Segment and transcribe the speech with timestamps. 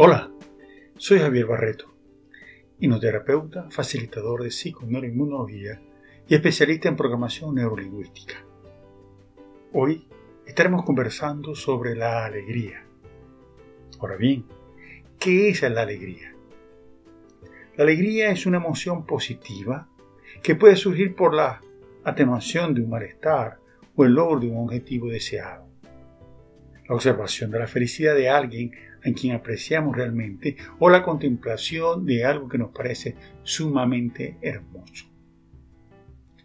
[0.00, 0.30] Hola,
[0.96, 1.92] soy Javier Barreto,
[2.78, 5.80] hipnoterapeuta, facilitador de psiconeuroinmunología
[6.28, 8.36] y especialista en programación neurolingüística.
[9.72, 10.06] Hoy
[10.46, 12.84] estaremos conversando sobre la alegría.
[13.98, 14.44] Ahora bien,
[15.18, 16.32] ¿qué es la alegría?
[17.76, 19.88] La alegría es una emoción positiva
[20.44, 21.60] que puede surgir por la
[22.04, 23.58] atenuación de un malestar
[23.96, 25.66] o el logro de un objetivo deseado.
[26.88, 28.70] La observación de la felicidad de alguien
[29.04, 35.06] a quien apreciamos realmente o la contemplación de algo que nos parece sumamente hermoso.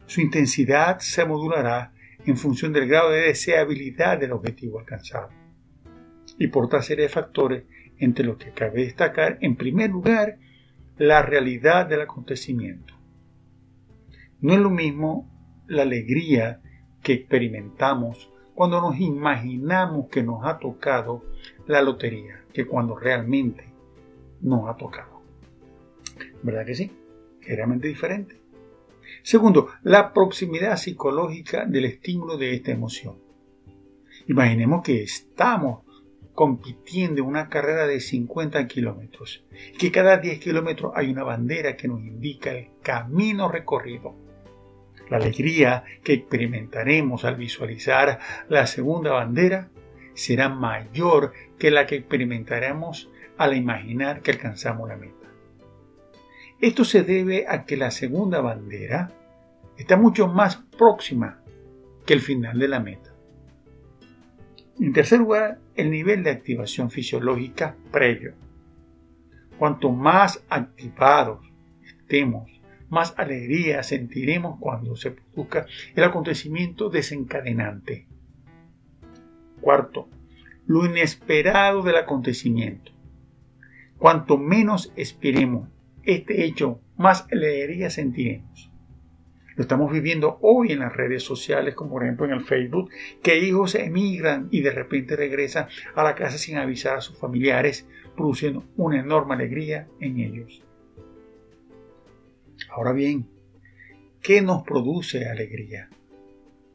[0.05, 1.93] Su intensidad se modulará
[2.25, 5.29] en función del grado de deseabilidad del objetivo alcanzado
[6.37, 7.63] y por otra serie de factores
[7.97, 10.37] entre los que cabe destacar en primer lugar
[10.97, 12.93] la realidad del acontecimiento.
[14.41, 15.29] No es lo mismo
[15.67, 16.61] la alegría
[17.01, 21.23] que experimentamos cuando nos imaginamos que nos ha tocado
[21.67, 23.73] la lotería que cuando realmente
[24.41, 25.21] nos ha tocado.
[26.43, 26.91] ¿Verdad que sí?
[27.41, 28.39] Es realmente diferente.
[29.21, 33.17] Segundo, la proximidad psicológica del estímulo de esta emoción.
[34.27, 35.83] Imaginemos que estamos
[36.33, 39.45] compitiendo en una carrera de 50 kilómetros
[39.77, 44.15] que cada 10 kilómetros hay una bandera que nos indica el camino recorrido.
[45.09, 49.69] La alegría que experimentaremos al visualizar la segunda bandera
[50.13, 55.27] será mayor que la que experimentaremos al imaginar que alcanzamos la meta.
[56.61, 59.11] Esto se debe a que la segunda bandera
[59.77, 61.41] está mucho más próxima
[62.05, 63.13] que el final de la meta.
[64.79, 68.33] En tercer lugar, el nivel de activación fisiológica previo.
[69.57, 71.45] Cuanto más activados
[71.85, 72.49] estemos,
[72.93, 78.07] más alegría sentiremos cuando se produzca el acontecimiento desencadenante.
[79.59, 80.07] Cuarto,
[80.67, 82.91] lo inesperado del acontecimiento.
[83.97, 85.69] Cuanto menos esperemos
[86.03, 88.69] este hecho, más alegría sentiremos.
[89.55, 92.91] Lo estamos viviendo hoy en las redes sociales, como por ejemplo en el Facebook,
[93.23, 97.87] que hijos emigran y de repente regresan a la casa sin avisar a sus familiares,
[98.15, 100.63] produciendo una enorme alegría en ellos.
[102.69, 103.27] Ahora bien,
[104.21, 105.89] ¿qué nos produce alegría?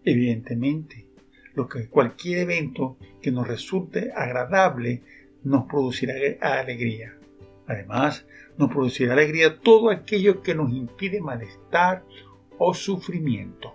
[0.05, 1.07] Evidentemente,
[1.55, 5.03] lo que cualquier evento que nos resulte agradable
[5.43, 7.19] nos producirá alegría.
[7.67, 12.05] Además, nos producirá alegría todo aquello que nos impide malestar
[12.59, 13.75] o sufrimiento.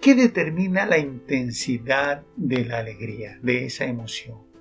[0.00, 4.51] ¿Qué determina la intensidad de la alegría, de esa emoción?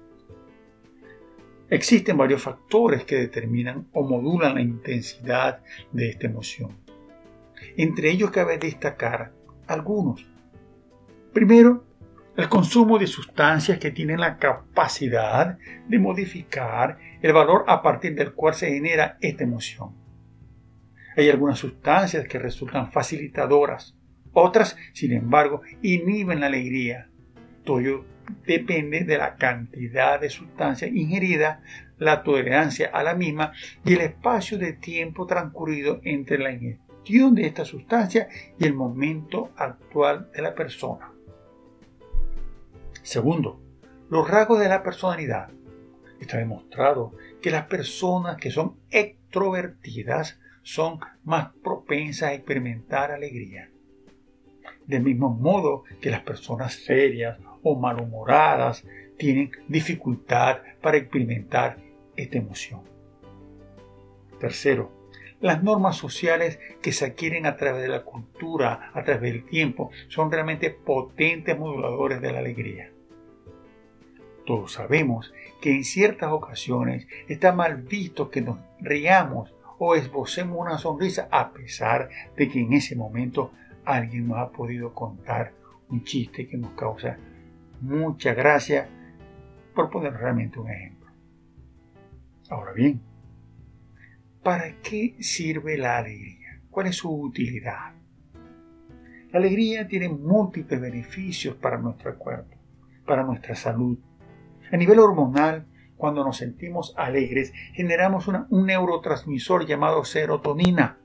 [1.71, 5.61] Existen varios factores que determinan o modulan la intensidad
[5.93, 6.77] de esta emoción.
[7.77, 9.31] Entre ellos cabe destacar
[9.67, 10.27] algunos.
[11.31, 11.85] Primero,
[12.35, 18.33] el consumo de sustancias que tienen la capacidad de modificar el valor a partir del
[18.33, 19.95] cual se genera esta emoción.
[21.15, 23.95] Hay algunas sustancias que resultan facilitadoras,
[24.33, 27.09] otras, sin embargo, inhiben la alegría.
[27.63, 28.03] Todo
[28.45, 31.61] depende de la cantidad de sustancia ingerida,
[31.97, 33.53] la tolerancia a la misma
[33.85, 38.27] y el espacio de tiempo transcurrido entre la ingestión de esta sustancia
[38.57, 41.11] y el momento actual de la persona.
[43.03, 43.59] Segundo,
[44.09, 45.49] los rasgos de la personalidad.
[46.19, 53.71] Está demostrado que las personas que son extrovertidas son más propensas a experimentar alegría.
[54.85, 58.85] Del mismo modo que las personas serias o malhumoradas
[59.17, 61.77] tienen dificultad para experimentar
[62.15, 62.81] esta emoción.
[64.39, 64.91] Tercero,
[65.39, 69.91] las normas sociales que se adquieren a través de la cultura, a través del tiempo,
[70.07, 72.91] son realmente potentes moduladores de la alegría.
[74.45, 80.77] Todos sabemos que en ciertas ocasiones está mal visto que nos riamos o esbocemos una
[80.77, 83.51] sonrisa a pesar de que en ese momento
[83.85, 85.53] alguien nos ha podido contar
[85.89, 87.17] un chiste que nos causa
[87.81, 88.87] mucha gracia,
[89.75, 91.11] por poner realmente un ejemplo.
[92.49, 93.01] Ahora bien,
[94.43, 96.61] ¿Para qué sirve la alegría?
[96.71, 97.93] ¿Cuál es su utilidad?
[99.31, 102.57] La alegría tiene múltiples beneficios para nuestro cuerpo,
[103.05, 103.99] para nuestra salud.
[104.71, 110.97] A nivel hormonal, cuando nos sentimos alegres, generamos un neurotransmisor llamado serotonina,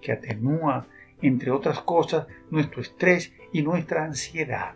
[0.00, 0.86] que atenúa,
[1.20, 4.74] entre otras cosas, nuestro estrés y nuestra ansiedad.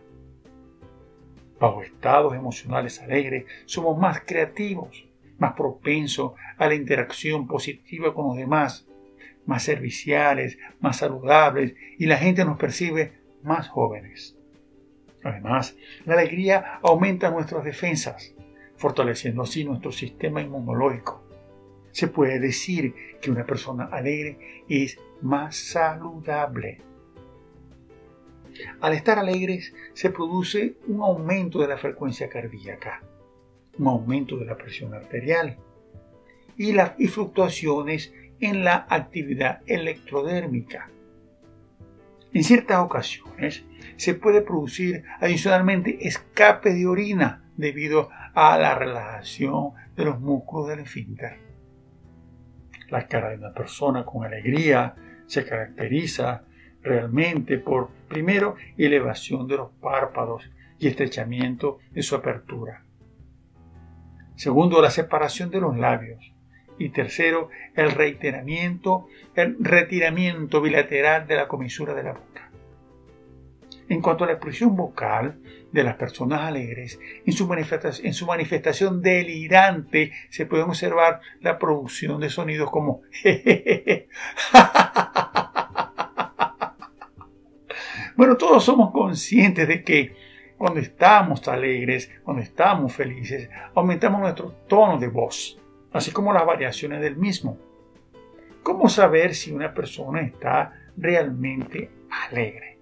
[1.59, 5.07] Bajo estados emocionales alegres, somos más creativos,
[5.39, 8.87] más propenso a la interacción positiva con los demás,
[9.47, 13.13] más serviciales, más saludables y la gente nos percibe
[13.43, 14.37] más jóvenes.
[15.23, 18.35] Además, la alegría aumenta nuestras defensas,
[18.77, 21.25] fortaleciendo así nuestro sistema inmunológico.
[21.91, 26.83] Se puede decir que una persona alegre es más saludable.
[28.81, 33.03] Al estar alegres se produce un aumento de la frecuencia cardíaca,
[33.79, 35.59] un aumento de la presión arterial
[36.57, 40.91] y, las fluctuaciones en la actividad electrodérmica.
[42.33, 43.65] En ciertas ocasiones
[43.97, 50.81] se puede producir adicionalmente escape de orina debido a la relajación de los músculos del
[50.81, 51.39] esfínter.
[52.91, 54.95] La cara de una persona con alegría
[55.27, 56.45] se caracteriza
[56.87, 60.49] realmente por, primero, elevación de los párpados
[60.79, 62.85] y estrechamiento de su apertura.
[64.37, 66.33] Segundo, la separación de los labios.
[66.79, 72.51] Y tercero, el reiteramiento, el retiramiento bilateral de la comisura de la boca.
[73.89, 75.39] En cuanto a la expresión vocal
[75.73, 81.59] de las personas alegres, en su, manifestación, en su manifestación delirante se puede observar la
[81.59, 83.03] producción de sonidos como
[88.17, 90.17] Bueno, todos somos conscientes de que
[90.57, 95.59] cuando estamos alegres, cuando estamos felices, aumentamos nuestro tono de voz,
[95.93, 97.59] así como las variaciones del mismo.
[98.63, 101.91] ¿Cómo saber si una persona está realmente
[102.29, 102.79] alegre?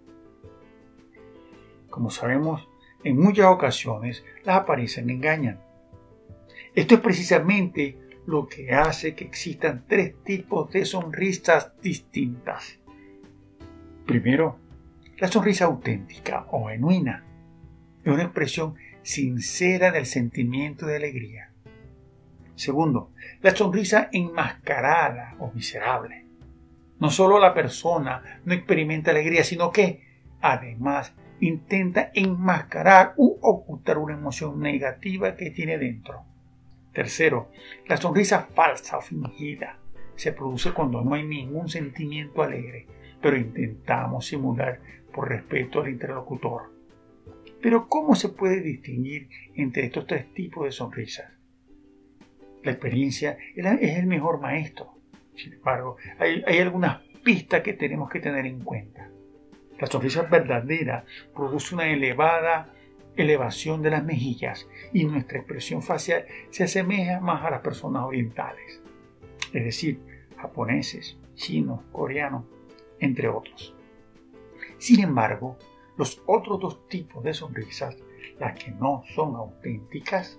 [1.90, 2.69] Como sabemos,
[3.02, 5.58] en muchas ocasiones las apariencias engañan.
[6.76, 12.78] Esto es precisamente lo que hace que existan tres tipos de sonrisas distintas.
[14.06, 14.63] Primero,
[15.19, 17.25] la sonrisa auténtica o genuina
[18.02, 21.50] es una expresión sincera del sentimiento de alegría.
[22.55, 26.25] Segundo, la sonrisa enmascarada o miserable.
[26.99, 30.05] No solo la persona no experimenta alegría, sino que,
[30.40, 36.25] además, intenta enmascarar u ocultar una emoción negativa que tiene dentro.
[36.93, 37.50] Tercero,
[37.88, 39.78] la sonrisa falsa o fingida
[40.14, 42.87] se produce cuando no hay ningún sentimiento alegre,
[43.20, 44.81] pero intentamos simular
[45.14, 46.72] por respeto al interlocutor.
[47.62, 51.32] Pero ¿cómo se puede distinguir entre estos tres tipos de sonrisas?
[52.62, 54.94] La experiencia es el mejor maestro.
[55.34, 59.08] Sin embargo, hay, algunas pistas que tenemos que tener en cuenta.
[59.78, 62.70] La sonrisa verdadera produce una elevada
[63.16, 68.82] elevación de las mejillas y nuestra expresión facial se asemeja más a las personas orientales,
[69.52, 70.00] es decir,
[70.37, 72.44] japoneses, chinos, coreanos,
[72.99, 73.74] entre otros.
[74.79, 75.59] Sin embargo,
[75.97, 77.97] los otros dos tipos de sonrisas,
[78.38, 80.38] las que no son auténticas,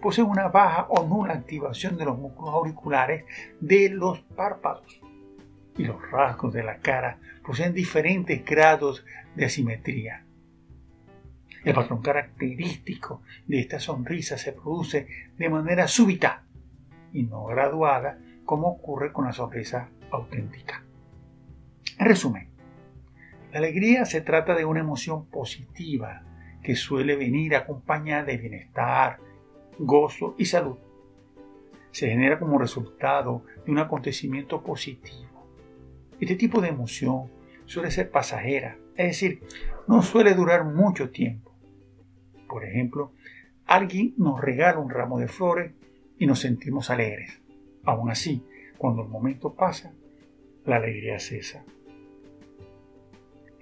[0.00, 3.24] poseen una baja o nula activación de los músculos auriculares
[3.60, 5.00] de los párpados.
[5.76, 9.04] Y los rasgos de la cara poseen diferentes grados
[9.34, 10.26] de asimetría.
[11.64, 15.06] El patrón característico de esta sonrisa se produce
[15.38, 16.44] de manera súbita
[17.12, 20.82] y no graduada como ocurre con la sonrisa auténtica.
[21.98, 22.51] En resumen,
[23.52, 26.22] la alegría se trata de una emoción positiva
[26.62, 29.18] que suele venir acompañada de bienestar,
[29.78, 30.78] gozo y salud.
[31.90, 35.46] Se genera como resultado de un acontecimiento positivo.
[36.18, 37.30] Este tipo de emoción
[37.66, 39.42] suele ser pasajera, es decir,
[39.86, 41.54] no suele durar mucho tiempo.
[42.48, 43.12] Por ejemplo,
[43.66, 45.74] alguien nos regala un ramo de flores
[46.18, 47.42] y nos sentimos alegres.
[47.84, 48.42] Aún así,
[48.78, 49.92] cuando el momento pasa,
[50.64, 51.66] la alegría cesa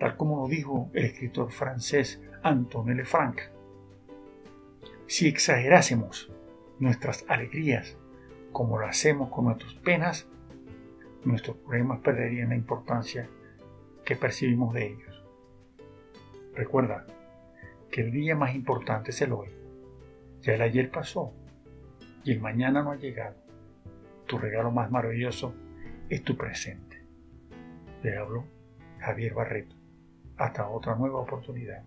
[0.01, 3.39] tal como lo dijo el escritor francés Antoine Lefranc.
[5.07, 6.33] Si exagerásemos
[6.79, 7.99] nuestras alegrías
[8.51, 10.27] como lo hacemos con nuestras penas,
[11.25, 13.29] nuestros problemas perderían la importancia
[14.03, 15.23] que percibimos de ellos.
[16.55, 17.07] Recuerda
[17.91, 19.51] que el día más importante es el hoy.
[20.41, 21.35] Ya el ayer pasó
[22.25, 23.37] y el mañana no ha llegado.
[24.27, 25.55] Tu regalo más maravilloso
[26.09, 27.05] es tu presente.
[28.03, 28.47] Le hablo
[28.99, 29.80] Javier Barreto.
[30.41, 31.83] Hasta otra nueva oportunidad.